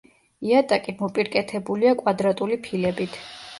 იატაკი 0.51 0.95
მოპირკეთებულია 1.01 1.93
კვადრატული 2.01 2.61
ფილებით. 2.67 3.23